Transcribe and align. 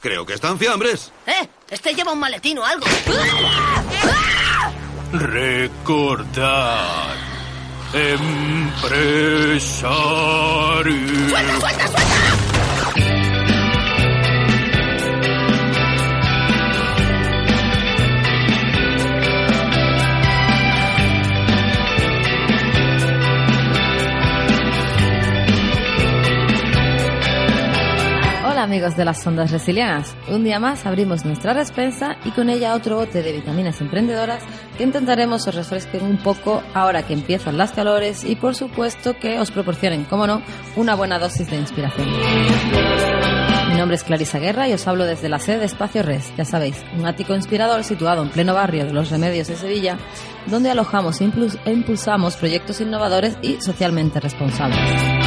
Creo 0.00 0.24
que 0.24 0.34
están 0.34 0.58
fiambres. 0.58 1.12
¡Eh! 1.26 1.48
Este 1.70 1.94
lleva 1.94 2.12
un 2.12 2.18
maletín 2.18 2.58
o 2.58 2.64
algo. 2.64 2.86
Recordad. 5.12 7.14
Empresario. 7.92 9.68
¡Suelta, 11.28 11.60
suelta, 11.60 11.86
suelta! 11.88 12.49
Amigos 28.70 28.96
de 28.96 29.04
las 29.04 29.26
ondas 29.26 29.50
resilianas. 29.50 30.14
Un 30.28 30.44
día 30.44 30.60
más 30.60 30.86
abrimos 30.86 31.24
nuestra 31.24 31.54
despensa 31.54 32.16
y 32.24 32.30
con 32.30 32.48
ella 32.48 32.74
otro 32.76 32.94
bote 32.94 33.20
de 33.20 33.32
vitaminas 33.32 33.80
emprendedoras 33.80 34.44
que 34.78 34.84
intentaremos 34.84 35.44
os 35.48 35.54
refresquen 35.56 36.04
un 36.04 36.18
poco 36.18 36.62
ahora 36.72 37.02
que 37.02 37.12
empiezan 37.14 37.58
las 37.58 37.72
calores 37.72 38.22
y 38.22 38.36
por 38.36 38.54
supuesto 38.54 39.14
que 39.18 39.40
os 39.40 39.50
proporcionen, 39.50 40.04
como 40.04 40.28
no, 40.28 40.40
una 40.76 40.94
buena 40.94 41.18
dosis 41.18 41.50
de 41.50 41.56
inspiración. 41.56 42.06
Mi 43.70 43.74
nombre 43.76 43.96
es 43.96 44.04
Clarisa 44.04 44.38
Guerra 44.38 44.68
y 44.68 44.72
os 44.72 44.86
hablo 44.86 45.04
desde 45.04 45.28
la 45.28 45.40
sede 45.40 45.58
de 45.58 45.64
Espacio 45.64 46.04
Res, 46.04 46.32
ya 46.36 46.44
sabéis, 46.44 46.80
un 46.96 47.04
ático 47.06 47.34
inspirador 47.34 47.82
situado 47.82 48.22
en 48.22 48.28
pleno 48.28 48.54
barrio 48.54 48.84
de 48.84 48.92
Los 48.92 49.10
Remedios 49.10 49.48
de 49.48 49.56
Sevilla, 49.56 49.98
donde 50.46 50.70
alojamos 50.70 51.20
e 51.20 51.24
impuls- 51.24 51.58
impulsamos 51.66 52.36
proyectos 52.36 52.80
innovadores 52.80 53.36
y 53.42 53.60
socialmente 53.60 54.20
responsables. 54.20 55.19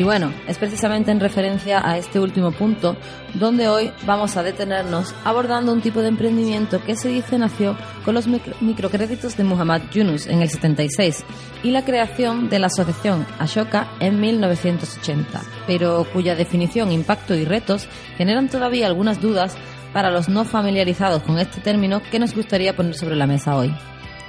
Y 0.00 0.02
bueno, 0.02 0.32
es 0.48 0.56
precisamente 0.56 1.10
en 1.10 1.20
referencia 1.20 1.86
a 1.86 1.98
este 1.98 2.18
último 2.20 2.52
punto 2.52 2.96
donde 3.34 3.68
hoy 3.68 3.92
vamos 4.06 4.34
a 4.38 4.42
detenernos 4.42 5.14
abordando 5.26 5.74
un 5.74 5.82
tipo 5.82 6.00
de 6.00 6.08
emprendimiento 6.08 6.82
que 6.82 6.96
se 6.96 7.10
dice 7.10 7.36
nació 7.36 7.76
con 8.02 8.14
los 8.14 8.26
micro- 8.26 8.54
microcréditos 8.62 9.36
de 9.36 9.44
Muhammad 9.44 9.82
Yunus 9.92 10.26
en 10.26 10.40
el 10.40 10.48
76 10.48 11.22
y 11.62 11.70
la 11.72 11.84
creación 11.84 12.48
de 12.48 12.60
la 12.60 12.68
asociación 12.68 13.26
Ashoka 13.38 13.88
en 14.00 14.18
1980, 14.20 15.42
pero 15.66 16.06
cuya 16.14 16.34
definición, 16.34 16.92
impacto 16.92 17.34
y 17.34 17.44
retos 17.44 17.86
generan 18.16 18.48
todavía 18.48 18.86
algunas 18.86 19.20
dudas 19.20 19.54
para 19.92 20.10
los 20.10 20.30
no 20.30 20.46
familiarizados 20.46 21.22
con 21.24 21.38
este 21.38 21.60
término 21.60 22.00
que 22.10 22.18
nos 22.18 22.34
gustaría 22.34 22.74
poner 22.74 22.94
sobre 22.94 23.16
la 23.16 23.26
mesa 23.26 23.54
hoy. 23.54 23.70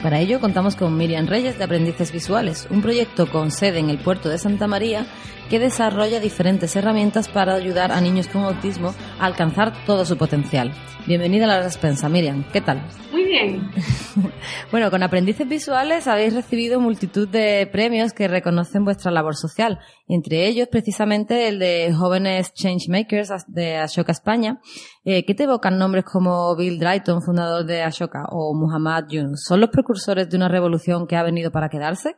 Para 0.02 0.20
ello 0.20 0.40
contamos 0.40 0.76
con 0.76 0.98
Miriam 0.98 1.28
Reyes 1.28 1.58
de 1.58 1.64
Aprendices 1.64 2.12
Visuales, 2.12 2.68
un 2.70 2.82
proyecto 2.82 3.30
con 3.30 3.52
sede 3.52 3.80
en 3.80 3.90
el 3.90 4.00
puerto 4.00 4.30
de 4.30 4.38
Santa 4.38 4.68
María 4.68 5.06
que 5.52 5.60
desarrolla 5.60 6.22
diferentes 6.22 6.76
herramientas 6.78 7.28
para 7.28 7.54
ayudar 7.54 7.92
a 7.92 8.00
niños 8.00 8.30
con 8.30 8.44
autismo 8.44 8.96
a 9.20 9.26
alcanzar 9.26 9.74
todo 9.86 10.06
su 10.06 10.18
potencial. 10.18 10.74
Bienvenida 11.06 11.44
a 11.44 11.48
la 11.48 11.64
despensa, 11.64 12.08
Miriam. 12.08 12.46
¿Qué 12.54 12.62
tal? 12.62 12.82
Muy 13.12 13.26
bien. 13.26 13.70
Bueno, 14.72 14.90
con 14.90 15.04
Aprendices 15.04 15.48
Visuales 15.48 16.08
habéis 16.08 16.34
recibido 16.34 16.80
multitud 16.80 17.28
de 17.28 17.68
premios 17.72 18.14
que 18.14 18.28
reconocen 18.28 18.86
vuestra 18.86 19.12
labor 19.12 19.36
social, 19.36 19.80
entre 20.08 20.48
ellos 20.48 20.70
precisamente 20.70 21.50
el 21.50 21.60
de 21.60 21.94
Jóvenes 21.94 22.54
Changemakers 22.54 23.32
de 23.48 23.78
Ashoka 23.78 24.12
España, 24.12 24.62
eh, 25.04 25.26
que 25.26 25.34
te 25.34 25.44
evocan 25.44 25.78
nombres 25.78 26.06
como 26.06 26.56
Bill 26.56 26.80
Drayton, 26.80 27.22
fundador 27.22 27.66
de 27.66 27.84
Ashoka, 27.84 28.26
o 28.30 28.54
Muhammad 28.54 29.06
Yunus. 29.10 29.44
¿Son 29.44 29.60
los 29.60 29.70
precursores 29.82 30.30
de 30.30 30.38
una 30.38 30.48
revolución 30.48 31.08
que 31.08 31.16
ha 31.16 31.24
venido 31.24 31.52
para 31.52 31.70
quedarse? 31.70 32.16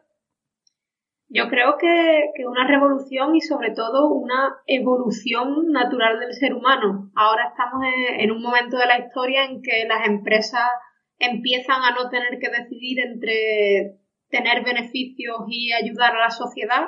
Yo 1.29 1.47
creo 1.47 1.77
que, 1.79 2.31
que 2.35 2.45
una 2.45 2.67
revolución 2.67 3.35
y 3.35 3.41
sobre 3.41 3.71
todo 3.71 4.09
una 4.09 4.57
evolución 4.67 5.71
natural 5.71 6.19
del 6.19 6.33
ser 6.33 6.53
humano. 6.53 7.11
Ahora 7.15 7.47
estamos 7.47 7.81
en, 7.83 8.19
en 8.19 8.31
un 8.31 8.41
momento 8.41 8.77
de 8.77 8.85
la 8.85 8.99
historia 8.99 9.45
en 9.45 9.61
que 9.61 9.85
las 9.87 10.07
empresas 10.07 10.69
empiezan 11.17 11.81
a 11.81 11.95
no 11.95 12.09
tener 12.09 12.37
que 12.39 12.49
decidir 12.49 12.99
entre 12.99 13.97
tener 14.29 14.63
beneficios 14.63 15.37
y 15.47 15.71
ayudar 15.71 16.15
a 16.15 16.25
la 16.25 16.31
sociedad 16.31 16.87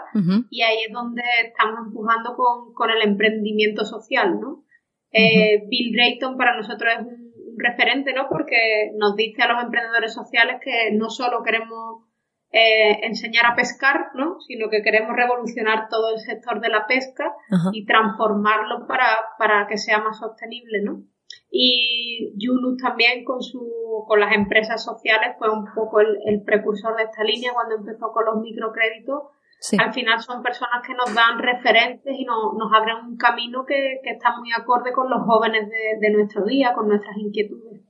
y 0.49 0.63
ahí 0.63 0.77
es 0.87 0.91
donde 0.91 1.21
estamos 1.45 1.75
empujando 1.85 2.35
con, 2.35 2.73
con 2.73 2.89
el 2.89 3.03
emprendimiento 3.03 3.85
social, 3.85 4.39
¿no? 4.41 4.63
Eh, 5.11 5.61
Bill 5.69 5.93
Drayton 5.93 6.37
para 6.37 6.57
nosotros 6.57 6.91
es 6.91 7.05
un 7.05 7.24
referente, 7.57 8.13
¿no? 8.13 8.27
Porque 8.29 8.91
nos 8.95 9.15
dice 9.15 9.43
a 9.43 9.53
los 9.53 9.63
emprendedores 9.63 10.13
sociales 10.13 10.57
que 10.63 10.91
no 10.91 11.09
solo 11.09 11.43
queremos 11.43 12.03
eh, 12.51 13.05
enseñar 13.05 13.45
a 13.45 13.55
pescar, 13.55 14.11
¿no? 14.15 14.39
Sino 14.39 14.69
que 14.69 14.81
queremos 14.81 15.15
revolucionar 15.15 15.89
todo 15.89 16.13
el 16.13 16.19
sector 16.19 16.61
de 16.61 16.69
la 16.69 16.87
pesca 16.87 17.33
Ajá. 17.51 17.69
y 17.73 17.85
transformarlo 17.85 18.87
para, 18.87 19.05
para 19.37 19.67
que 19.67 19.77
sea 19.77 19.99
más 19.99 20.19
sostenible, 20.19 20.81
¿no? 20.81 21.03
Y 21.51 22.33
Yunus 22.37 22.77
también 22.77 23.23
con 23.25 23.41
su, 23.41 24.05
con 24.07 24.19
las 24.19 24.33
empresas 24.33 24.83
sociales 24.83 25.35
fue 25.37 25.49
un 25.49 25.65
poco 25.73 25.99
el, 25.99 26.17
el 26.25 26.43
precursor 26.43 26.95
de 26.95 27.03
esta 27.03 27.23
línea 27.23 27.53
cuando 27.53 27.75
empezó 27.75 28.11
con 28.11 28.25
los 28.25 28.37
microcréditos. 28.41 29.23
Sí. 29.59 29.77
Al 29.79 29.93
final 29.93 30.19
son 30.21 30.43
personas 30.43 30.81
que 30.85 30.93
nos 30.93 31.13
dan 31.15 31.39
referentes 31.39 32.13
y 32.17 32.23
no- 32.25 32.53
nos 32.57 32.71
abren 32.73 32.97
un 33.07 33.17
camino 33.17 33.65
que, 33.67 33.99
que 34.03 34.11
está 34.11 34.37
muy 34.37 34.49
acorde 34.55 34.91
con 34.93 35.09
los 35.09 35.21
jóvenes 35.25 35.67
de, 35.69 36.07
de 36.07 36.13
nuestro 36.13 36.43
día, 36.45 36.73
con 36.75 36.87
nuestras 36.87 37.17
inquietudes. 37.17 37.81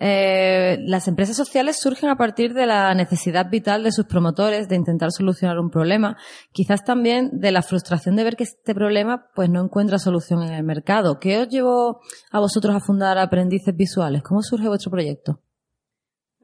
Eh, 0.00 0.78
las 0.86 1.06
empresas 1.06 1.36
sociales 1.36 1.78
surgen 1.78 2.08
a 2.08 2.16
partir 2.16 2.54
de 2.54 2.64
la 2.64 2.94
necesidad 2.94 3.50
vital 3.50 3.82
de 3.84 3.92
sus 3.92 4.06
promotores 4.06 4.66
de 4.68 4.76
intentar 4.76 5.10
solucionar 5.12 5.58
un 5.58 5.68
problema, 5.68 6.16
quizás 6.52 6.82
también 6.82 7.28
de 7.34 7.52
la 7.52 7.60
frustración 7.60 8.16
de 8.16 8.24
ver 8.24 8.36
que 8.36 8.44
este 8.44 8.74
problema 8.74 9.26
pues 9.34 9.50
no 9.50 9.62
encuentra 9.62 9.98
solución 9.98 10.42
en 10.42 10.54
el 10.54 10.64
mercado. 10.64 11.18
¿Qué 11.20 11.38
os 11.42 11.48
llevó 11.48 12.00
a 12.30 12.40
vosotros 12.40 12.74
a 12.74 12.80
fundar 12.80 13.18
Aprendices 13.18 13.76
Visuales? 13.76 14.22
¿Cómo 14.22 14.40
surge 14.40 14.68
vuestro 14.68 14.90
proyecto? 14.90 15.40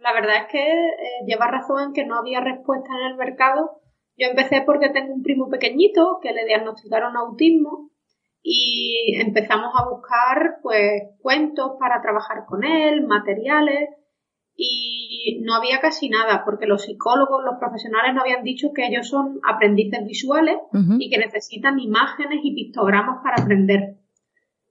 La 0.01 0.13
verdad 0.13 0.37
es 0.43 0.53
que 0.53 0.63
eh, 0.63 1.25
lleva 1.27 1.49
razón 1.49 1.83
en 1.83 1.93
que 1.93 2.05
no 2.05 2.19
había 2.19 2.41
respuesta 2.41 2.89
en 3.01 3.13
el 3.13 3.17
mercado. 3.17 3.81
Yo 4.17 4.29
empecé 4.29 4.63
porque 4.63 4.91
tengo 4.91 5.15
un 5.15 5.23
primo 5.23 5.49
pequeñito 5.49 6.19
que 6.23 6.33
le 6.33 6.45
diagnosticaron 6.45 7.17
autismo 7.17 7.91
y 8.43 9.17
empezamos 9.21 9.73
a 9.75 9.89
buscar 9.89 10.59
pues 10.63 11.03
cuentos 11.21 11.73
para 11.79 12.01
trabajar 12.01 12.45
con 12.47 12.65
él, 12.65 13.07
materiales 13.07 13.91
y 14.61 15.41
no 15.45 15.55
había 15.55 15.81
casi 15.81 16.09
nada 16.09 16.43
porque 16.45 16.67
los 16.67 16.83
psicólogos, 16.83 17.45
los 17.45 17.59
profesionales 17.61 18.13
nos 18.13 18.23
habían 18.23 18.43
dicho 18.43 18.73
que 18.75 18.87
ellos 18.87 19.09
son 19.09 19.39
aprendices 19.49 20.05
visuales 20.05 20.57
y 20.99 21.09
que 21.11 21.19
necesitan 21.19 21.79
imágenes 21.79 22.41
y 22.43 22.55
pictogramas 22.55 23.23
para 23.23 23.41
aprender. 23.41 23.98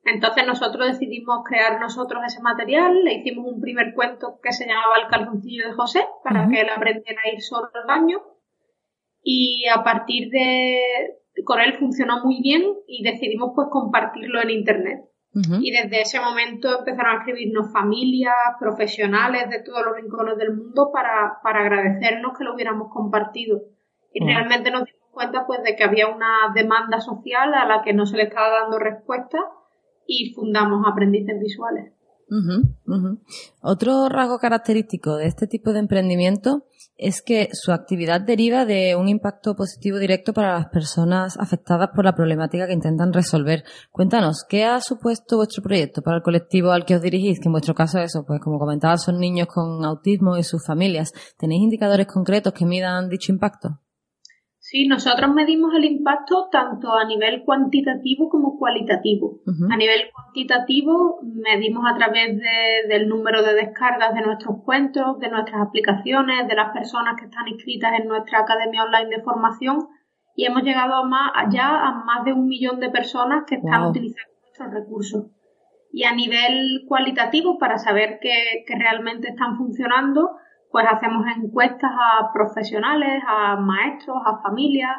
Entonces 0.07 0.47
nosotros 0.47 0.87
decidimos 0.87 1.43
crear 1.43 1.81
nosotros 1.81 2.23
ese 2.25 2.41
material, 2.41 3.03
le 3.03 3.15
hicimos 3.15 3.45
un 3.45 3.59
primer 3.59 3.93
cuento 3.93 4.39
que 4.41 4.53
se 4.53 4.65
llamaba 4.65 4.95
El 5.03 5.09
calzoncillo 5.09 5.67
de 5.67 5.73
José 5.73 6.05
para 6.23 6.47
que 6.47 6.61
él 6.61 6.69
aprendiera 6.69 7.21
a 7.25 7.33
ir 7.33 7.41
solo 7.41 7.69
al 7.73 7.85
baño 7.85 8.21
y 9.21 9.65
a 9.67 9.83
partir 9.83 10.29
de 10.29 10.79
con 11.43 11.59
él 11.59 11.73
funcionó 11.73 12.23
muy 12.23 12.41
bien 12.41 12.63
y 12.87 13.03
decidimos 13.03 13.51
pues 13.53 13.67
compartirlo 13.69 14.41
en 14.41 14.49
internet. 14.49 15.01
Y 15.61 15.69
desde 15.69 16.01
ese 16.01 16.19
momento 16.19 16.79
empezaron 16.79 17.15
a 17.15 17.19
escribirnos 17.19 17.71
familias, 17.71 18.33
profesionales 18.59 19.47
de 19.51 19.61
todos 19.61 19.85
los 19.85 19.95
rincones 19.95 20.35
del 20.37 20.55
mundo 20.55 20.89
para, 20.91 21.37
para 21.43 21.59
agradecernos 21.59 22.35
que 22.35 22.43
lo 22.43 22.55
hubiéramos 22.55 22.91
compartido. 22.91 23.61
Y 24.11 24.25
realmente 24.25 24.71
nos 24.71 24.85
dimos 24.85 25.11
cuenta 25.11 25.45
pues 25.45 25.61
de 25.61 25.75
que 25.75 25.83
había 25.83 26.07
una 26.07 26.51
demanda 26.55 27.01
social 27.01 27.53
a 27.53 27.65
la 27.65 27.83
que 27.83 27.93
no 27.93 28.07
se 28.07 28.17
le 28.17 28.23
estaba 28.23 28.49
dando 28.61 28.79
respuesta 28.79 29.37
y 30.07 30.33
fundamos 30.33 30.83
Aprendices 30.87 31.39
Visuales. 31.39 31.93
Otro 33.61 34.09
rasgo 34.09 34.37
característico 34.39 35.15
de 35.15 35.27
este 35.27 35.47
tipo 35.47 35.71
de 35.71 35.79
emprendimiento 35.79 36.65
es 36.97 37.21
que 37.21 37.49
su 37.53 37.71
actividad 37.71 38.21
deriva 38.21 38.65
de 38.65 38.95
un 38.95 39.07
impacto 39.07 39.55
positivo 39.55 39.97
directo 39.99 40.33
para 40.33 40.53
las 40.53 40.67
personas 40.67 41.37
afectadas 41.37 41.89
por 41.95 42.03
la 42.03 42.15
problemática 42.15 42.67
que 42.67 42.73
intentan 42.73 43.13
resolver. 43.13 43.63
Cuéntanos, 43.91 44.43
¿qué 44.49 44.65
ha 44.65 44.81
supuesto 44.81 45.37
vuestro 45.37 45.63
proyecto 45.63 46.01
para 46.01 46.17
el 46.17 46.23
colectivo 46.23 46.71
al 46.71 46.85
que 46.85 46.95
os 46.95 47.01
dirigís? 47.01 47.39
Que 47.39 47.47
en 47.47 47.53
vuestro 47.53 47.75
caso 47.75 47.99
eso, 47.99 48.25
pues 48.25 48.41
como 48.41 48.59
comentaba, 48.59 48.97
son 48.97 49.19
niños 49.19 49.47
con 49.47 49.85
autismo 49.85 50.37
y 50.37 50.43
sus 50.43 50.65
familias. 50.65 51.11
¿Tenéis 51.37 51.61
indicadores 51.61 52.07
concretos 52.07 52.51
que 52.53 52.65
midan 52.65 53.09
dicho 53.09 53.31
impacto? 53.31 53.79
Sí, 54.69 54.85
nosotros 54.85 55.33
medimos 55.33 55.73
el 55.75 55.85
impacto 55.85 56.49
tanto 56.51 56.91
a 56.91 57.05
nivel 57.05 57.45
cuantitativo 57.45 58.27
como 58.27 58.57
cualitativo. 58.57 59.39
A 59.71 59.77
nivel 59.77 60.11
cuantitativo 60.11 61.21
medimos 61.23 61.85
a 61.89 61.95
través 61.95 62.37
del 62.89 63.07
número 63.07 63.43
de 63.43 63.53
descargas 63.53 64.13
de 64.13 64.23
nuestros 64.23 64.61
cuentos, 64.65 65.19
de 65.19 65.29
nuestras 65.29 65.65
aplicaciones, 65.65 66.49
de 66.49 66.55
las 66.55 66.73
personas 66.73 67.15
que 67.17 67.27
están 67.27 67.47
inscritas 67.47 67.93
en 67.97 68.09
nuestra 68.09 68.39
academia 68.39 68.83
online 68.83 69.15
de 69.15 69.23
formación 69.23 69.87
y 70.35 70.43
hemos 70.43 70.63
llegado 70.63 71.05
más 71.05 71.31
allá 71.33 71.87
a 71.87 72.03
más 72.03 72.25
de 72.25 72.33
un 72.33 72.47
millón 72.47 72.81
de 72.81 72.89
personas 72.89 73.45
que 73.47 73.55
están 73.55 73.85
utilizando 73.85 74.33
nuestros 74.41 74.73
recursos. 74.73 75.25
Y 75.93 76.03
a 76.03 76.13
nivel 76.13 76.83
cualitativo, 76.89 77.57
para 77.57 77.77
saber 77.77 78.19
que 78.19 78.65
realmente 78.67 79.29
están 79.29 79.55
funcionando, 79.55 80.31
pues 80.71 80.85
hacemos 80.89 81.25
encuestas 81.35 81.91
a 81.91 82.31
profesionales, 82.33 83.23
a 83.27 83.55
maestros, 83.57 84.17
a 84.25 84.41
familias 84.41 84.97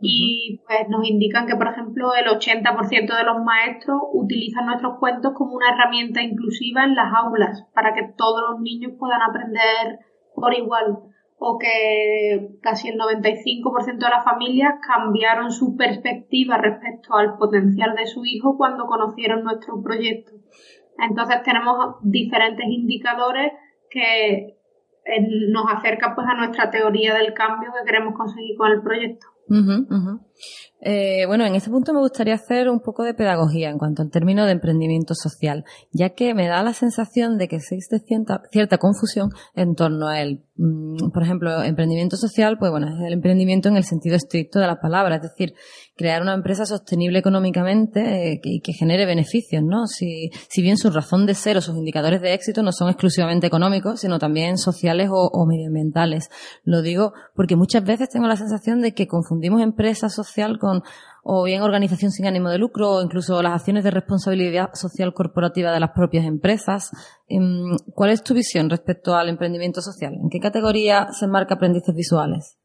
y 0.00 0.60
pues 0.66 0.88
nos 0.88 1.08
indican 1.08 1.46
que, 1.46 1.56
por 1.56 1.68
ejemplo, 1.68 2.14
el 2.14 2.26
80% 2.26 3.16
de 3.16 3.24
los 3.24 3.42
maestros 3.42 4.00
utilizan 4.12 4.66
nuestros 4.66 4.98
cuentos 4.98 5.32
como 5.34 5.54
una 5.54 5.70
herramienta 5.70 6.22
inclusiva 6.22 6.84
en 6.84 6.94
las 6.94 7.12
aulas 7.14 7.66
para 7.74 7.94
que 7.94 8.12
todos 8.16 8.42
los 8.50 8.60
niños 8.60 8.92
puedan 8.98 9.22
aprender 9.22 10.00
por 10.34 10.52
igual 10.54 10.98
o 11.38 11.58
que 11.58 12.48
casi 12.62 12.88
el 12.88 12.98
95% 12.98 13.98
de 13.98 14.10
las 14.10 14.24
familias 14.24 14.74
cambiaron 14.86 15.50
su 15.50 15.76
perspectiva 15.76 16.56
respecto 16.56 17.14
al 17.14 17.36
potencial 17.36 17.94
de 17.94 18.06
su 18.06 18.24
hijo 18.24 18.56
cuando 18.56 18.86
conocieron 18.86 19.44
nuestro 19.44 19.82
proyecto. 19.82 20.32
Entonces 20.98 21.42
tenemos 21.42 21.96
diferentes 22.02 22.66
indicadores 22.66 23.52
que 23.90 24.56
nos 25.48 25.66
acerca 25.72 26.14
pues 26.14 26.26
a 26.28 26.34
nuestra 26.34 26.70
teoría 26.70 27.14
del 27.14 27.32
cambio 27.34 27.72
que 27.72 27.86
queremos 27.86 28.14
conseguir 28.14 28.56
con 28.56 28.72
el 28.72 28.82
proyecto. 28.82 29.35
Eh, 30.80 31.24
bueno, 31.26 31.46
en 31.46 31.54
este 31.54 31.70
punto 31.70 31.94
me 31.94 32.00
gustaría 32.00 32.34
hacer 32.34 32.68
un 32.68 32.80
poco 32.80 33.02
de 33.02 33.14
pedagogía 33.14 33.70
en 33.70 33.78
cuanto 33.78 34.02
al 34.02 34.10
término 34.10 34.44
de 34.44 34.52
emprendimiento 34.52 35.14
social, 35.14 35.64
ya 35.90 36.10
que 36.10 36.34
me 36.34 36.46
da 36.46 36.62
la 36.62 36.74
sensación 36.74 37.38
de 37.38 37.48
que 37.48 37.56
existe 37.56 37.98
cierta, 37.98 38.42
cierta 38.52 38.78
confusión 38.78 39.30
en 39.54 39.74
torno 39.74 40.08
a 40.08 40.20
él. 40.20 40.44
Mm, 40.56 41.10
por 41.12 41.22
ejemplo, 41.22 41.62
emprendimiento 41.62 42.16
social, 42.16 42.56
pues 42.58 42.70
bueno, 42.70 42.88
es 42.88 43.06
el 43.06 43.14
emprendimiento 43.14 43.68
en 43.68 43.76
el 43.76 43.84
sentido 43.84 44.16
estricto 44.16 44.58
de 44.58 44.66
la 44.66 44.80
palabra, 44.80 45.16
es 45.16 45.22
decir, 45.22 45.54
crear 45.96 46.22
una 46.22 46.34
empresa 46.34 46.66
sostenible 46.66 47.18
económicamente 47.18 48.32
eh, 48.32 48.40
y 48.42 48.60
que, 48.60 48.72
genere 48.72 49.06
beneficios, 49.06 49.62
¿no? 49.62 49.86
Si, 49.86 50.30
si 50.48 50.60
bien 50.60 50.76
su 50.76 50.90
razón 50.90 51.24
de 51.24 51.34
ser 51.34 51.56
o 51.56 51.62
sus 51.62 51.76
indicadores 51.76 52.20
de 52.20 52.34
éxito 52.34 52.62
no 52.62 52.72
son 52.72 52.90
exclusivamente 52.90 53.46
económicos, 53.46 54.00
sino 54.00 54.18
también 54.18 54.58
sociales 54.58 55.08
o, 55.10 55.30
o 55.32 55.46
medioambientales. 55.46 56.28
Lo 56.64 56.82
digo 56.82 57.14
porque 57.34 57.56
muchas 57.56 57.82
veces 57.84 58.10
tengo 58.10 58.26
la 58.26 58.36
sensación 58.36 58.82
de 58.82 58.92
que 58.92 59.06
confundimos 59.06 59.35
empresa 59.42 60.08
social 60.08 60.58
con 60.58 60.82
o 61.28 61.42
bien 61.44 61.62
organización 61.62 62.12
sin 62.12 62.26
ánimo 62.26 62.50
de 62.50 62.58
lucro 62.58 62.92
o 62.92 63.02
incluso 63.02 63.42
las 63.42 63.54
acciones 63.54 63.82
de 63.82 63.90
responsabilidad 63.90 64.70
social 64.74 65.12
corporativa 65.12 65.72
de 65.72 65.80
las 65.80 65.90
propias 65.90 66.24
empresas. 66.24 66.90
Em, 67.28 67.76
¿Cuál 67.94 68.10
es 68.10 68.22
tu 68.22 68.32
visión 68.32 68.70
respecto 68.70 69.16
al 69.16 69.28
emprendimiento 69.28 69.80
social? 69.80 70.14
¿En 70.14 70.28
qué 70.30 70.38
categoría 70.38 71.08
se 71.10 71.26
marca 71.26 71.54
aprendices 71.54 71.94
visuales? 71.94 72.58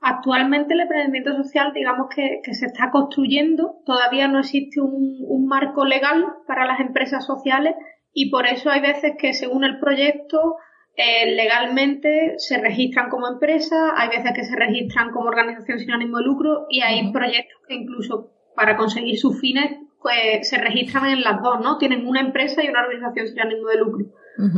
Actualmente 0.00 0.74
el 0.74 0.80
emprendimiento 0.80 1.34
social, 1.36 1.72
digamos 1.74 2.06
que, 2.14 2.40
se 2.54 2.66
está 2.66 2.90
construyendo, 2.92 3.82
todavía 3.84 4.28
no 4.28 4.38
existe 4.38 4.80
un, 4.80 5.46
marco 5.46 5.84
legal 5.86 6.24
para 6.46 6.66
las 6.66 6.78
empresas 6.78 7.24
sociales 7.24 7.74
y 8.12 8.30
por 8.30 8.46
eso 8.46 8.70
hay 8.70 8.82
veces 8.82 9.12
que 9.18 9.32
según 9.32 9.64
el 9.64 9.80
proyecto 9.80 10.56
eh, 11.00 11.30
legalmente 11.30 12.34
se 12.38 12.58
registran 12.58 13.08
como 13.08 13.28
empresa, 13.28 13.92
hay 13.96 14.08
veces 14.08 14.32
que 14.34 14.42
se 14.42 14.56
registran 14.56 15.12
como 15.12 15.28
organización 15.28 15.78
sin 15.78 15.92
ánimo 15.92 16.18
de 16.18 16.24
lucro 16.24 16.66
y 16.68 16.80
hay 16.80 17.12
proyectos 17.12 17.56
que 17.68 17.74
incluso 17.74 18.32
para 18.56 18.76
conseguir 18.76 19.16
sus 19.16 19.40
fines 19.40 19.76
pues, 20.02 20.48
se 20.48 20.58
registran 20.58 21.08
en 21.08 21.22
las 21.22 21.40
dos, 21.40 21.60
¿no? 21.60 21.78
Tienen 21.78 22.04
una 22.04 22.20
empresa 22.20 22.64
y 22.64 22.68
una 22.68 22.80
organización 22.80 23.28
sin 23.28 23.40
ánimo 23.40 23.68
de 23.68 23.76
lucro. 23.76 24.06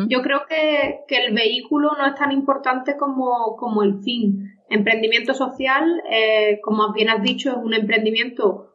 Yo 0.08 0.22
creo 0.22 0.46
que, 0.48 1.04
el 1.08 1.34
vehículo 1.34 1.90
no 1.98 2.06
es 2.06 2.14
tan 2.14 2.32
importante 2.32 2.96
como, 2.96 3.56
como 3.56 3.82
el 3.82 4.00
fin. 4.02 4.50
Emprendimiento 4.70 5.34
social, 5.34 6.02
eh, 6.10 6.58
como 6.62 6.92
bien 6.94 7.10
has 7.10 7.22
dicho, 7.22 7.50
es 7.50 7.56
un 7.56 7.74
emprendimiento 7.74 8.74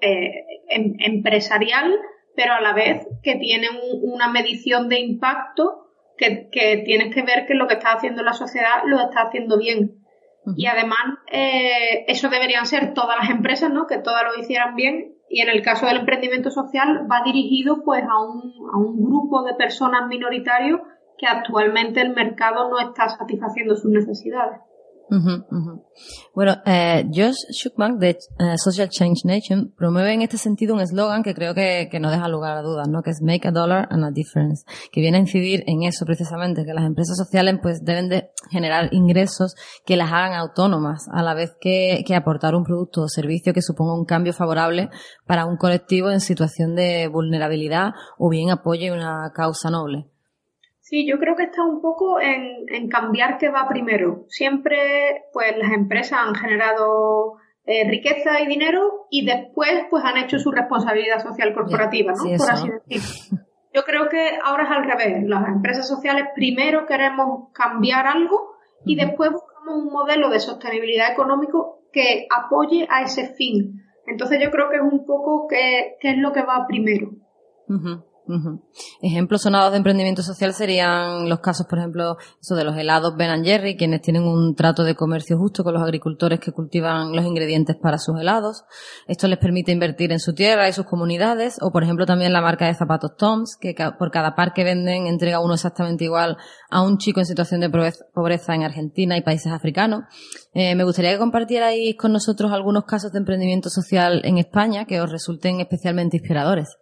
eh, 0.00 0.44
em, 0.68 0.94
empresarial, 0.98 1.96
pero 2.34 2.54
a 2.54 2.60
la 2.60 2.72
vez 2.72 3.06
que 3.22 3.36
tiene 3.36 3.68
una 4.02 4.28
medición 4.28 4.88
de 4.88 4.98
impacto 4.98 5.83
que, 6.16 6.82
tienes 6.84 7.14
que 7.14 7.22
ver 7.22 7.46
que 7.46 7.54
lo 7.54 7.66
que 7.66 7.74
está 7.74 7.92
haciendo 7.92 8.22
la 8.22 8.32
sociedad 8.32 8.82
lo 8.86 9.00
está 9.00 9.22
haciendo 9.22 9.58
bien. 9.58 10.00
Y 10.56 10.66
además, 10.66 10.98
eh, 11.32 12.04
eso 12.06 12.28
deberían 12.28 12.66
ser 12.66 12.92
todas 12.92 13.16
las 13.18 13.30
empresas, 13.30 13.70
¿no? 13.70 13.86
Que 13.86 13.98
todas 13.98 14.24
lo 14.24 14.38
hicieran 14.38 14.76
bien. 14.76 15.16
Y 15.30 15.40
en 15.40 15.48
el 15.48 15.62
caso 15.62 15.86
del 15.86 15.98
emprendimiento 15.98 16.50
social 16.50 17.06
va 17.10 17.22
dirigido 17.24 17.82
pues 17.82 18.02
a 18.02 18.22
un, 18.22 18.52
a 18.72 18.76
un 18.76 19.02
grupo 19.02 19.42
de 19.42 19.54
personas 19.54 20.06
minoritarios 20.06 20.80
que 21.16 21.26
actualmente 21.26 22.02
el 22.02 22.14
mercado 22.14 22.68
no 22.68 22.78
está 22.78 23.08
satisfaciendo 23.08 23.74
sus 23.74 23.90
necesidades. 23.90 24.60
Bueno, 26.34 26.56
eh, 26.64 27.04
Josh 27.12 27.36
Schuckman 27.52 27.98
de 27.98 28.10
eh, 28.10 28.56
Social 28.56 28.88
Change 28.88 29.22
Nation 29.24 29.72
promueve 29.76 30.12
en 30.12 30.22
este 30.22 30.38
sentido 30.38 30.74
un 30.74 30.80
eslogan 30.80 31.22
que 31.22 31.34
creo 31.34 31.54
que, 31.54 31.88
que, 31.90 32.00
no 32.00 32.10
deja 32.10 32.28
lugar 32.28 32.56
a 32.56 32.62
dudas, 32.62 32.88
¿no? 32.88 33.02
Que 33.02 33.10
es 33.10 33.22
Make 33.22 33.48
a 33.48 33.50
Dollar 33.50 33.86
and 33.90 34.04
a 34.04 34.10
Difference, 34.10 34.64
que 34.92 35.00
viene 35.00 35.18
a 35.18 35.20
incidir 35.20 35.62
en 35.66 35.82
eso 35.82 36.04
precisamente, 36.04 36.64
que 36.64 36.74
las 36.74 36.84
empresas 36.84 37.16
sociales 37.16 37.58
pues 37.62 37.84
deben 37.84 38.08
de 38.08 38.30
generar 38.50 38.92
ingresos 38.92 39.54
que 39.84 39.96
las 39.96 40.10
hagan 40.10 40.32
autónomas, 40.32 41.06
a 41.12 41.22
la 41.22 41.34
vez 41.34 41.54
que, 41.60 42.02
que 42.06 42.14
aportar 42.14 42.54
un 42.54 42.64
producto 42.64 43.02
o 43.02 43.08
servicio 43.08 43.52
que 43.52 43.62
suponga 43.62 43.94
un 43.94 44.04
cambio 44.04 44.32
favorable 44.32 44.90
para 45.26 45.46
un 45.46 45.56
colectivo 45.56 46.10
en 46.10 46.20
situación 46.20 46.74
de 46.74 47.08
vulnerabilidad 47.08 47.92
o 48.18 48.28
bien 48.28 48.50
apoye 48.50 48.90
una 48.90 49.32
causa 49.34 49.70
noble. 49.70 50.13
Sí, 50.84 51.06
yo 51.06 51.18
creo 51.18 51.34
que 51.34 51.44
está 51.44 51.64
un 51.64 51.80
poco 51.80 52.20
en, 52.20 52.90
cambiar 52.90 53.38
qué 53.38 53.48
va 53.48 53.66
primero. 53.66 54.26
Siempre, 54.28 55.24
pues 55.32 55.56
las 55.56 55.72
empresas 55.72 56.18
han 56.20 56.34
generado 56.34 57.38
eh, 57.64 57.88
riqueza 57.88 58.42
y 58.42 58.46
dinero 58.46 59.06
y 59.08 59.24
después, 59.24 59.86
pues 59.88 60.04
han 60.04 60.18
hecho 60.18 60.38
su 60.38 60.50
responsabilidad 60.50 61.22
social 61.22 61.54
corporativa, 61.54 62.12
¿no? 62.12 62.36
Por 62.36 62.50
así 62.50 62.68
decirlo. 62.86 63.44
Yo 63.72 63.82
creo 63.84 64.10
que 64.10 64.38
ahora 64.44 64.64
es 64.64 64.70
al 64.70 64.84
revés. 64.84 65.24
Las 65.26 65.48
empresas 65.48 65.88
sociales 65.88 66.26
primero 66.34 66.84
queremos 66.84 67.50
cambiar 67.54 68.06
algo 68.06 68.56
y 68.84 68.94
después 68.94 69.32
buscamos 69.32 69.86
un 69.86 69.90
modelo 69.90 70.28
de 70.28 70.38
sostenibilidad 70.38 71.10
económico 71.10 71.80
que 71.94 72.26
apoye 72.30 72.86
a 72.90 73.00
ese 73.00 73.32
fin. 73.32 73.80
Entonces 74.06 74.38
yo 74.38 74.50
creo 74.50 74.68
que 74.68 74.76
es 74.76 74.82
un 74.82 75.06
poco 75.06 75.46
qué, 75.48 75.96
es 75.98 76.18
lo 76.18 76.32
que 76.34 76.42
va 76.42 76.66
primero. 76.68 77.10
Ejemplos 79.02 79.42
sonados 79.42 79.72
de 79.72 79.78
emprendimiento 79.78 80.22
social 80.22 80.54
serían 80.54 81.28
los 81.28 81.40
casos, 81.40 81.66
por 81.66 81.78
ejemplo, 81.78 82.16
eso 82.40 82.54
de 82.54 82.64
los 82.64 82.76
helados 82.76 83.16
Ben 83.16 83.44
Jerry, 83.44 83.76
quienes 83.76 84.00
tienen 84.00 84.22
un 84.22 84.54
trato 84.54 84.82
de 84.82 84.94
comercio 84.94 85.36
justo 85.36 85.62
con 85.62 85.74
los 85.74 85.82
agricultores 85.82 86.40
que 86.40 86.52
cultivan 86.52 87.14
los 87.14 87.26
ingredientes 87.26 87.76
para 87.76 87.98
sus 87.98 88.18
helados. 88.18 88.64
Esto 89.06 89.28
les 89.28 89.38
permite 89.38 89.72
invertir 89.72 90.10
en 90.12 90.20
su 90.20 90.32
tierra 90.32 90.68
y 90.68 90.72
sus 90.72 90.86
comunidades, 90.86 91.58
o 91.60 91.70
por 91.70 91.82
ejemplo 91.82 92.06
también 92.06 92.32
la 92.32 92.40
marca 92.40 92.66
de 92.66 92.74
zapatos 92.74 93.16
Toms, 93.16 93.56
que 93.60 93.74
por 93.98 94.10
cada 94.10 94.34
par 94.34 94.54
que 94.54 94.64
venden 94.64 95.06
entrega 95.06 95.40
uno 95.40 95.54
exactamente 95.54 96.04
igual 96.04 96.38
a 96.70 96.80
un 96.80 96.96
chico 96.96 97.20
en 97.20 97.26
situación 97.26 97.60
de 97.60 97.70
pobreza 98.14 98.54
en 98.54 98.62
Argentina 98.62 99.18
y 99.18 99.22
países 99.22 99.52
africanos. 99.52 100.04
Eh, 100.54 100.74
me 100.74 100.84
gustaría 100.84 101.12
que 101.12 101.18
compartierais 101.18 101.94
con 101.96 102.12
nosotros 102.12 102.52
algunos 102.52 102.84
casos 102.84 103.12
de 103.12 103.18
emprendimiento 103.18 103.68
social 103.68 104.22
en 104.24 104.38
España 104.38 104.86
que 104.86 105.00
os 105.00 105.10
resulten 105.10 105.60
especialmente 105.60 106.16
inspiradores. 106.16 106.76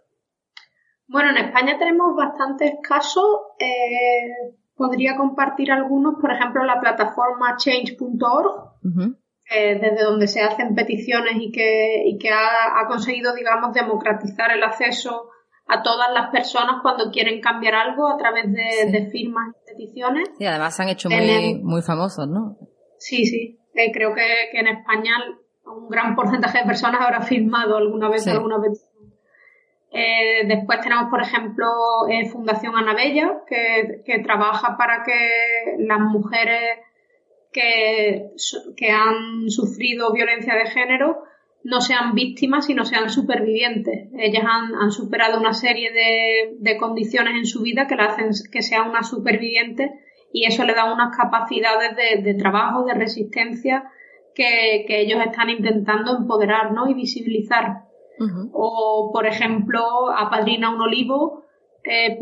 Bueno, 1.12 1.28
en 1.30 1.44
España 1.44 1.76
tenemos 1.78 2.16
bastantes 2.16 2.72
casos. 2.82 3.26
Eh, 3.58 4.56
podría 4.74 5.14
compartir 5.14 5.70
algunos, 5.70 6.14
por 6.18 6.32
ejemplo, 6.32 6.64
la 6.64 6.80
plataforma 6.80 7.56
change.org, 7.58 8.72
eh, 9.54 9.78
desde 9.78 10.04
donde 10.04 10.26
se 10.26 10.40
hacen 10.40 10.74
peticiones 10.74 11.34
y 11.38 11.52
que, 11.52 12.02
y 12.06 12.16
que 12.18 12.30
ha, 12.30 12.86
conseguido, 12.88 13.34
digamos, 13.34 13.74
democratizar 13.74 14.52
el 14.52 14.62
acceso 14.62 15.28
a 15.66 15.82
todas 15.82 16.10
las 16.14 16.30
personas 16.30 16.80
cuando 16.80 17.10
quieren 17.10 17.42
cambiar 17.42 17.74
algo 17.74 18.08
a 18.08 18.16
través 18.16 18.50
de, 18.50 19.10
firmas 19.10 19.54
y 19.54 19.70
peticiones. 19.70 20.30
Y 20.38 20.46
además 20.46 20.74
se 20.74 20.82
han 20.82 20.88
hecho 20.88 21.10
muy, 21.10 21.60
muy 21.62 21.82
famosos, 21.82 22.26
¿no? 22.26 22.56
Sí, 22.98 23.26
sí. 23.26 23.58
Eh, 23.74 23.92
creo 23.92 24.14
que, 24.14 24.22
en 24.58 24.66
España 24.66 25.12
un 25.64 25.88
gran 25.88 26.16
porcentaje 26.16 26.58
de 26.58 26.64
personas 26.64 27.02
habrá 27.02 27.20
firmado 27.20 27.76
alguna 27.76 28.08
vez 28.08 28.26
alguna 28.26 28.58
vez 28.58 28.91
eh, 29.92 30.44
después 30.46 30.80
tenemos, 30.80 31.10
por 31.10 31.20
ejemplo, 31.20 31.66
eh, 32.08 32.28
Fundación 32.28 32.76
Anabella, 32.76 33.42
que, 33.46 34.02
que, 34.04 34.20
trabaja 34.20 34.76
para 34.76 35.02
que 35.02 35.76
las 35.78 36.00
mujeres 36.00 36.78
que, 37.52 38.30
que, 38.76 38.90
han 38.90 39.50
sufrido 39.50 40.12
violencia 40.12 40.54
de 40.54 40.66
género 40.66 41.22
no 41.64 41.80
sean 41.80 42.14
víctimas, 42.14 42.66
sino 42.66 42.84
sean 42.84 43.10
supervivientes. 43.10 44.08
Ellas 44.18 44.44
han, 44.44 44.74
han 44.74 44.90
superado 44.90 45.38
una 45.38 45.52
serie 45.52 45.92
de, 45.92 46.54
de, 46.58 46.78
condiciones 46.78 47.34
en 47.34 47.46
su 47.46 47.62
vida 47.62 47.86
que 47.86 47.96
la 47.96 48.06
hacen 48.06 48.30
que 48.50 48.62
sean 48.62 48.88
una 48.88 49.02
superviviente 49.02 49.92
y 50.32 50.46
eso 50.46 50.64
le 50.64 50.74
da 50.74 50.92
unas 50.92 51.14
capacidades 51.16 51.94
de, 51.96 52.22
de 52.22 52.34
trabajo, 52.34 52.84
de 52.84 52.94
resistencia 52.94 53.84
que, 54.34 54.84
ellos 54.88 55.20
están 55.24 55.50
intentando 55.50 56.16
empoderar 56.16 56.72
¿no? 56.72 56.88
y 56.88 56.94
visibilizar. 56.94 57.84
O, 58.52 59.10
por 59.12 59.26
ejemplo, 59.26 60.10
Apadrina 60.16 60.70
un 60.70 60.80
Olivo, 60.80 61.42
eh, 61.84 62.18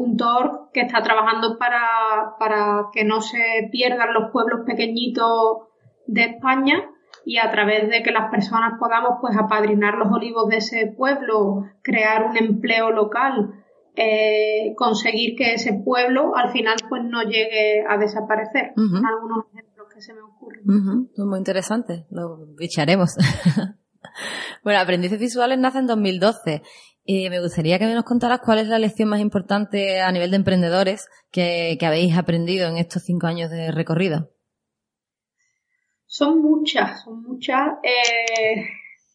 que 0.73 0.80
está 0.80 1.02
trabajando 1.02 1.59
para, 1.59 2.37
para 2.38 2.87
que 2.92 3.04
no 3.04 3.20
se 3.20 3.68
pierdan 3.70 4.14
los 4.14 4.30
pueblos 4.32 4.61
pequeñitos 4.64 5.68
de 6.06 6.25
España 6.25 6.90
y 7.25 7.38
a 7.38 7.50
través 7.50 7.90
de 7.90 8.02
que 8.02 8.12
las 8.12 8.30
personas 8.30 8.78
podamos 8.78 9.18
pues 9.20 9.37
apadrinar 9.37 9.94
los 9.97 10.11
olivos 10.11 10.49
de 10.49 10.56
ese 10.56 10.87
pueblo, 10.97 11.64
crear 11.82 12.25
un 12.25 12.37
empleo 12.37 12.90
local, 12.90 13.52
eh, 13.97 14.75
conseguir 14.76 15.37
que 15.37 15.54
ese 15.54 15.75
pueblo 15.85 16.35
al 16.35 16.50
final 16.50 16.76
pues 16.88 17.02
no 17.04 17.23
llegue 17.23 17.85
a 17.87 17.99
desaparecer. 17.99 18.73
Algunos 18.76 19.44
ejemplos 19.52 19.88
que 19.92 20.00
se 20.00 20.14
me 20.14 20.23
ocurren. 20.23 20.62
Muy 21.16 21.38
interesante, 21.38 22.06
lo 22.11 22.38
bicharemos. 22.56 23.16
bueno, 24.64 24.80
Aprendices 24.80 25.19
Visuales 25.19 25.59
nace 25.59 25.78
en 25.78 25.87
2012 25.87 26.62
y 27.04 27.30
me 27.30 27.40
gustaría 27.40 27.78
que 27.78 27.87
nos 27.87 28.04
contaras 28.04 28.40
cuál 28.45 28.59
es 28.59 28.69
la 28.69 28.78
lección 28.78 29.09
más 29.09 29.21
importante 29.21 30.00
a 30.00 30.12
nivel 30.12 30.30
de 30.30 30.37
emprendedores 30.37 31.09
que 31.30 31.78
habéis 31.83 32.16
aprendido 32.16 32.69
en 32.69 32.76
estos 32.76 33.02
cinco 33.02 33.26
años 33.26 33.50
de 33.50 33.73
recorrido. 33.73 34.30
Son 36.11 36.42
muchas, 36.42 37.04
son 37.04 37.23
muchas. 37.23 37.75
Eh, 37.85 38.66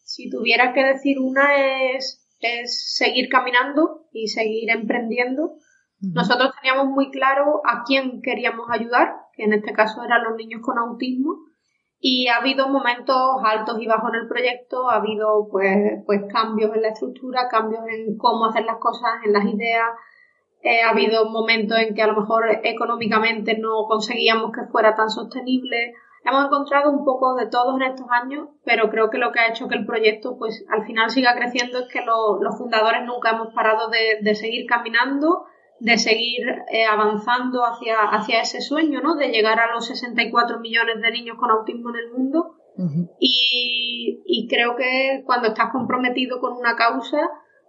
si 0.02 0.30
tuviera 0.30 0.72
que 0.72 0.82
decir 0.82 1.18
una 1.18 1.54
es, 1.94 2.26
es 2.40 2.96
seguir 2.96 3.28
caminando 3.28 4.06
y 4.12 4.28
seguir 4.28 4.70
emprendiendo. 4.70 5.58
Nosotros 6.00 6.52
teníamos 6.58 6.86
muy 6.86 7.10
claro 7.10 7.60
a 7.66 7.84
quién 7.86 8.22
queríamos 8.22 8.68
ayudar, 8.70 9.12
que 9.34 9.44
en 9.44 9.52
este 9.52 9.74
caso 9.74 10.02
eran 10.04 10.24
los 10.24 10.36
niños 10.36 10.62
con 10.62 10.78
autismo, 10.78 11.36
y 11.98 12.28
ha 12.28 12.36
habido 12.36 12.68
momentos 12.68 13.16
altos 13.44 13.80
y 13.80 13.86
bajos 13.86 14.10
en 14.14 14.20
el 14.20 14.28
proyecto, 14.28 14.88
ha 14.88 14.96
habido 14.96 15.48
pues, 15.50 16.02
pues 16.04 16.22
cambios 16.32 16.74
en 16.74 16.82
la 16.82 16.88
estructura, 16.88 17.48
cambios 17.48 17.82
en 17.88 18.16
cómo 18.16 18.46
hacer 18.46 18.64
las 18.64 18.78
cosas, 18.78 19.10
en 19.24 19.32
las 19.32 19.44
ideas, 19.44 19.90
eh, 20.62 20.82
ha 20.82 20.90
habido 20.90 21.30
momentos 21.30 21.78
en 21.78 21.94
que 21.94 22.02
a 22.02 22.06
lo 22.06 22.20
mejor 22.20 22.44
económicamente 22.64 23.56
no 23.58 23.84
conseguíamos 23.86 24.52
que 24.52 24.70
fuera 24.70 24.94
tan 24.94 25.10
sostenible, 25.10 25.94
Hemos 26.26 26.46
encontrado 26.46 26.90
un 26.90 27.04
poco 27.04 27.36
de 27.36 27.46
todos 27.46 27.76
en 27.76 27.82
estos 27.82 28.08
años, 28.10 28.48
pero 28.64 28.90
creo 28.90 29.10
que 29.10 29.18
lo 29.18 29.30
que 29.30 29.38
ha 29.38 29.48
hecho 29.48 29.68
que 29.68 29.76
el 29.76 29.86
proyecto 29.86 30.36
pues 30.36 30.64
al 30.68 30.84
final 30.84 31.08
siga 31.08 31.36
creciendo 31.36 31.78
es 31.78 31.88
que 31.88 32.04
los 32.04 32.58
fundadores 32.58 33.04
nunca 33.04 33.30
hemos 33.30 33.54
parado 33.54 33.88
de, 33.90 34.34
seguir 34.34 34.66
caminando, 34.66 35.46
de 35.80 35.98
seguir 35.98 36.46
eh, 36.70 36.84
avanzando 36.84 37.64
hacia, 37.64 37.96
hacia 38.10 38.40
ese 38.40 38.60
sueño, 38.60 39.00
¿no? 39.02 39.16
De 39.16 39.28
llegar 39.28 39.60
a 39.60 39.72
los 39.72 39.86
64 39.86 40.60
millones 40.60 41.00
de 41.00 41.10
niños 41.10 41.36
con 41.38 41.50
autismo 41.50 41.90
en 41.90 41.96
el 41.96 42.12
mundo. 42.12 42.56
y, 43.18 44.22
y, 44.26 44.48
creo 44.48 44.76
que 44.76 45.22
cuando 45.24 45.48
estás 45.48 45.72
comprometido 45.72 46.40
con 46.40 46.52
una 46.52 46.76
causa, 46.76 47.18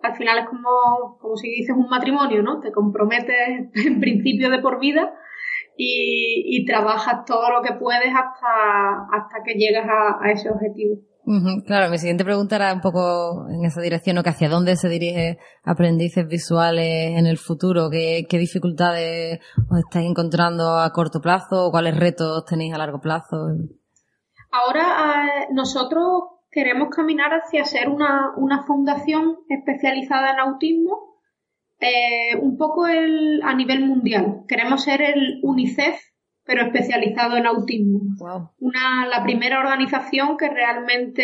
al 0.02 0.16
final 0.16 0.40
es 0.40 0.46
como, 0.48 1.18
como 1.22 1.38
si 1.38 1.48
dices 1.50 1.76
un 1.78 1.88
matrimonio, 1.88 2.44
¿no? 2.44 2.60
Te 2.60 2.72
comprometes 2.72 3.70
en 3.74 4.00
principio 4.00 4.50
de 4.50 4.60
por 4.60 4.80
vida 4.80 5.14
y, 5.78 6.66
trabajas 6.66 7.24
todo 7.26 7.50
lo 7.52 7.62
que 7.62 7.74
puedes 7.74 8.10
hasta, 8.10 9.08
hasta 9.12 9.44
que 9.46 9.54
llegas 9.54 9.88
a, 9.88 10.32
ese 10.32 10.50
objetivo. 10.50 10.96
Claro, 11.66 11.92
mi 11.92 11.98
siguiente 11.98 12.24
pregunta 12.24 12.56
era 12.56 12.74
un 12.74 12.80
poco 12.80 13.48
en 13.50 13.66
esa 13.66 13.82
dirección, 13.82 14.18
¿o 14.18 14.24
que 14.24 14.30
hacia 14.30 14.48
dónde 14.48 14.78
se 14.78 14.88
dirige 14.88 15.38
aprendices 15.64 16.26
visuales 16.26 17.18
en 17.18 17.28
el 17.28 17.38
futuro, 17.38 17.90
qué, 17.92 18.26
dificultades 18.30 19.40
os 19.70 19.80
estáis 19.80 20.10
encontrando 20.10 20.78
a 20.78 20.90
corto 20.94 21.20
plazo, 21.20 21.70
cuáles 21.70 22.00
retos 22.00 22.46
tenéis 22.46 22.74
a 22.74 22.78
largo 22.78 23.02
plazo. 23.02 23.36
Ahora 24.52 25.26
eh, 25.26 25.48
nosotros 25.52 26.24
queremos 26.50 26.88
caminar 26.96 27.32
hacia 27.34 27.66
ser 27.66 27.90
una, 27.90 28.32
una 28.38 28.64
fundación 28.66 29.40
especializada 29.50 30.32
en 30.32 30.40
autismo 30.40 31.07
eh, 31.80 32.36
un 32.42 32.58
poco 32.58 32.88
el, 32.88 33.42
a 33.44 33.54
nivel 33.54 33.86
mundial. 33.86 34.44
Queremos 34.48 34.84
ser 34.84 35.02
el 35.02 35.40
UNICEF, 35.44 36.00
pero 36.44 36.64
especializado 36.64 37.38
en 37.38 37.46
autismo. 37.46 38.02
Una, 38.60 39.06
la 39.06 39.24
primera 39.24 39.60
organización 39.60 40.38
que 40.38 40.50
realmente 40.50 41.24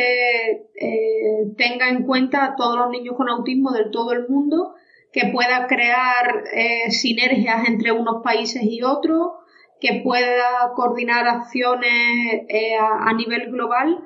eh, 0.80 1.54
tenga 1.58 1.90
en 1.90 2.04
cuenta 2.04 2.46
a 2.46 2.56
todos 2.56 2.78
los 2.78 2.90
niños 2.90 3.16
con 3.16 3.30
autismo 3.30 3.72
de 3.72 3.90
todo 3.90 4.12
el 4.12 4.28
mundo, 4.28 4.76
que 5.12 5.32
pueda 5.32 5.68
crear 5.68 6.44
eh, 6.54 6.92
sinergias 6.92 7.68
entre 7.68 7.92
unos 7.92 8.22
países 8.24 8.64
y 8.64 8.82
otros, 8.84 9.32
que 9.80 10.02
pueda 10.04 10.72
coordinar 10.76 11.28
acciones 11.28 12.46
a, 12.80 13.10
a 13.10 13.14
nivel 13.14 13.52
global 13.52 14.04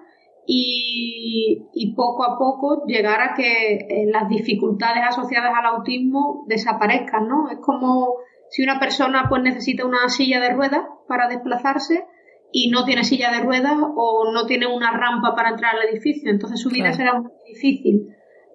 y, 0.48 1.94
poco 1.96 2.24
a 2.24 2.38
poco 2.38 2.86
llegar 2.86 3.22
a 3.22 3.34
que 3.34 3.75
eh, 3.75 4.06
las 4.12 4.30
dificultades 4.30 5.04
asociadas 5.08 5.51
al 5.58 5.66
autismo 5.66 6.46
desaparezcan, 6.48 7.27
¿no? 7.27 7.50
Es 7.50 7.58
como 7.60 8.16
si 8.50 8.63
una 8.63 8.80
persona 8.80 9.25
pues 9.27 9.42
necesita 9.42 9.86
una 9.86 10.08
silla 10.10 10.39
de 10.39 10.51
ruedas 10.51 10.84
para 11.08 11.27
desplazarse 11.27 12.06
y 12.51 12.70
no 12.70 12.86
tiene 12.86 13.04
silla 13.04 13.32
de 13.32 13.42
ruedas 13.42 13.74
o 13.77 14.32
no 14.32 14.46
tiene 14.46 14.68
una 14.68 14.92
rampa 14.92 15.36
para 15.36 15.50
entrar 15.50 15.75
al 15.75 15.89
edificio, 15.89 16.32
entonces 16.32 16.62
su 16.62 16.70
vida 16.70 16.94
será 16.94 17.20
muy 17.20 17.32
difícil. 17.48 18.08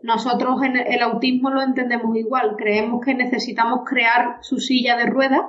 Nosotros 0.03 0.63
en 0.63 0.77
el 0.77 1.03
autismo 1.03 1.51
lo 1.51 1.63
entendemos 1.63 2.17
igual, 2.17 2.55
creemos 2.57 3.05
que 3.05 3.15
necesitamos 3.15 3.81
crear 3.85 4.39
su 4.41 4.59
silla 4.59 4.97
de 4.97 5.07
ruedas 5.07 5.43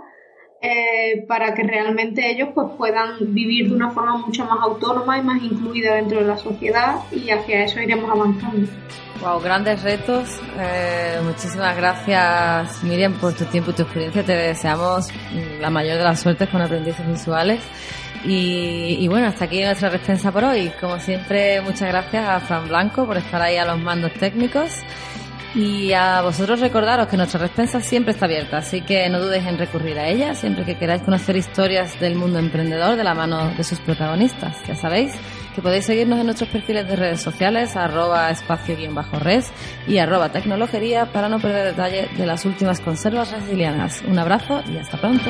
eh, 0.65 1.25
para 1.27 1.53
que 1.53 1.62
realmente 1.63 2.32
ellos 2.32 2.50
pues 2.55 2.67
puedan 2.77 3.34
vivir 3.34 3.67
de 3.67 3.75
una 3.75 3.91
forma 3.91 4.15
mucho 4.15 4.46
más 4.46 4.60
autónoma 4.62 5.17
y 5.17 5.22
más 5.22 5.43
incluida 5.43 5.96
dentro 5.96 6.22
de 6.22 6.25
la 6.25 6.38
sociedad 6.38 7.01
y 7.12 7.29
hacia 7.32 7.65
eso 7.65 7.82
iremos 7.82 8.10
avanzando. 8.10 8.72
Wow, 9.20 9.41
grandes 9.41 9.84
retos. 9.84 10.39
Eh, 10.58 11.20
muchísimas 11.22 11.75
gracias 11.75 12.82
Miriam 12.82 13.12
por 13.12 13.34
tu 13.34 13.43
tiempo 13.43 13.72
y 13.72 13.74
tu 13.74 13.82
experiencia. 13.82 14.24
Te 14.24 14.32
deseamos 14.32 15.10
la 15.60 15.70
mayor 15.70 15.98
de 15.98 16.03
las 16.05 16.22
suertes 16.22 16.48
con 16.48 16.62
aprendices 16.62 17.05
visuales. 17.05 17.60
Y, 18.24 19.00
y, 19.01 19.08
bueno, 19.10 19.27
hasta 19.27 19.43
aquí 19.43 19.62
nuestra 19.62 19.89
respuesta 19.89 20.32
por 20.32 20.46
hoy. 20.46 20.72
Como 20.79 20.98
siempre, 20.98 21.60
muchas 21.60 21.89
gracias 21.89 22.25
a 22.25 22.39
Fran 22.39 22.70
Blanco 22.70 23.05
por 23.05 23.17
estar 23.17 23.41
ahí 23.41 23.58
a 23.58 23.65
los 23.65 23.77
mandos 23.82 24.13
técnicos. 24.13 24.72
Y 25.55 25.93
a 25.93 26.22
vosotros 26.24 26.60
recordaros 26.60 27.07
que 27.07 27.15
nuestra 27.15 27.39
respuesta 27.39 27.79
siempre 27.79 28.13
está 28.13 28.25
abierta, 28.25 28.57
así 28.57 28.81
que 28.81 29.07
no 29.10 29.19
dudes 29.19 29.45
en 29.45 29.60
recurrir 29.60 30.00
a 30.00 30.07
ella 30.07 30.33
siempre 30.33 30.65
que 30.65 30.77
queráis 30.77 31.03
conocer 31.03 31.36
historias 31.36 32.00
del 32.00 32.15
mundo 32.15 32.39
emprendedor 32.39 32.95
de 32.95 33.03
la 33.03 33.13
mano 33.13 33.51
de 33.55 33.63
sus 33.63 33.79
protagonistas. 33.79 34.57
Ya 34.67 34.75
sabéis 34.75 35.13
que 35.53 35.62
podéis 35.62 35.86
seguirnos 35.86 36.19
en 36.19 36.25
nuestros 36.25 36.50
perfiles 36.50 36.88
de 36.88 36.95
redes 36.95 37.22
sociales, 37.22 37.75
arroba 37.75 38.31
espacio-res 38.31 39.51
y 39.88 40.00
arroba 40.00 40.29
tecnologería 40.29 41.05
para 41.12 41.29
no 41.29 41.39
perder 41.39 41.67
detalle 41.67 42.10
de 42.17 42.25
las 42.25 42.45
últimas 42.45 42.79
conservas 42.79 43.31
resilianas. 43.31 44.01
Un 44.07 44.17
abrazo 44.17 44.63
y 44.74 44.77
hasta 44.77 44.98
pronto. 45.00 45.29